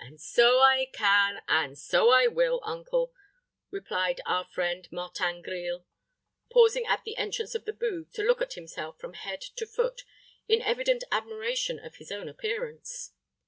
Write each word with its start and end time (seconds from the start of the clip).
"And 0.00 0.20
so 0.20 0.58
I 0.58 0.86
can, 0.92 1.40
and 1.46 1.78
so 1.78 2.10
I 2.10 2.26
will, 2.26 2.60
uncle," 2.64 3.12
replied 3.70 4.20
our 4.26 4.44
friend 4.44 4.88
Martin 4.90 5.42
Grille, 5.42 5.86
pausing 6.50 6.84
at 6.86 7.04
the 7.04 7.16
entrance 7.16 7.54
of 7.54 7.64
the 7.64 7.72
booth 7.72 8.10
to 8.14 8.24
look 8.24 8.42
at 8.42 8.54
himself 8.54 8.98
from 8.98 9.12
head 9.12 9.40
to 9.42 9.64
foot, 9.64 10.02
in 10.48 10.60
evident 10.60 11.04
admiration 11.12 11.78
of 11.78 11.98
his 11.98 12.10
own 12.10 12.28
appearance. 12.28 13.12